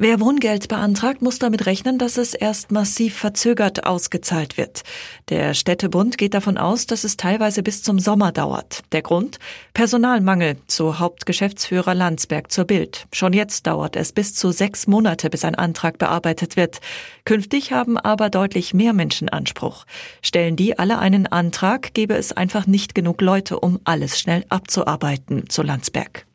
[0.00, 4.84] Wer Wohngeld beantragt, muss damit rechnen, dass es erst massiv verzögert ausgezahlt wird.
[5.28, 8.84] Der Städtebund geht davon aus, dass es teilweise bis zum Sommer dauert.
[8.92, 9.40] Der Grund?
[9.74, 13.08] Personalmangel, so Hauptgeschäftsführer Landsberg zur Bild.
[13.12, 16.78] Schon jetzt dauert es bis zu sechs Monate, bis ein Antrag bearbeitet wird.
[17.24, 19.84] Künftig haben aber deutlich mehr Menschen Anspruch.
[20.22, 25.50] Stellen die alle einen Antrag, gäbe es einfach nicht genug Leute, um alles schnell abzuarbeiten,
[25.50, 26.27] zu Landsberg.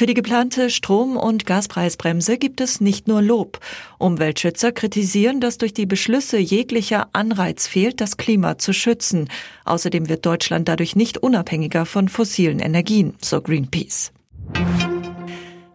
[0.00, 3.60] Für die geplante Strom- und Gaspreisbremse gibt es nicht nur Lob.
[3.98, 9.28] Umweltschützer kritisieren, dass durch die Beschlüsse jeglicher Anreiz fehlt, das Klima zu schützen.
[9.66, 14.12] Außerdem wird Deutschland dadurch nicht unabhängiger von fossilen Energien, so Greenpeace.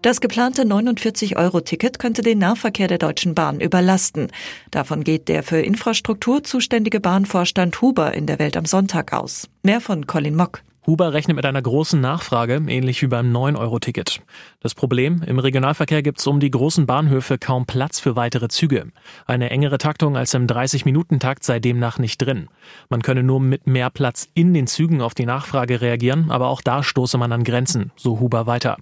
[0.02, 4.30] Das geplante 49-Euro-Ticket könnte den Nahverkehr der Deutschen Bahn überlasten.
[4.72, 9.48] Davon geht der für Infrastruktur zuständige Bahnvorstand Huber in der Welt am Sonntag aus.
[9.62, 10.64] Mehr von Colin Mock.
[10.88, 14.22] Huber rechnet mit einer großen Nachfrage, ähnlich wie beim 9-Euro-Ticket.
[14.60, 18.92] Das Problem, im Regionalverkehr gibt es um die großen Bahnhöfe kaum Platz für weitere Züge.
[19.26, 22.50] Eine engere Taktung als im 30-Minuten-Takt sei demnach nicht drin.
[22.90, 26.62] Man könne nur mit mehr Platz in den Zügen auf die Nachfrage reagieren, aber auch
[26.62, 28.78] da stoße man an Grenzen, so Huber weiter.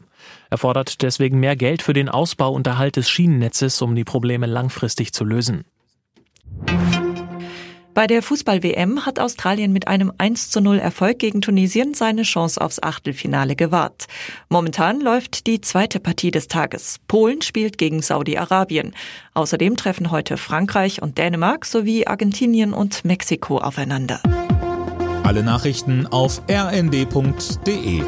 [0.49, 4.45] Er fordert deswegen mehr Geld für den Ausbau und Erhalt des Schienennetzes, um die Probleme
[4.45, 5.63] langfristig zu lösen.
[7.93, 12.59] Bei der Fußball-WM hat Australien mit einem 1 zu 0 Erfolg gegen Tunesien seine Chance
[12.59, 14.07] aufs Achtelfinale gewahrt.
[14.49, 16.97] Momentan läuft die zweite Partie des Tages.
[17.07, 18.95] Polen spielt gegen Saudi-Arabien.
[19.35, 24.21] Außerdem treffen heute Frankreich und Dänemark sowie Argentinien und Mexiko aufeinander.
[25.23, 28.03] Alle Nachrichten auf rnd.de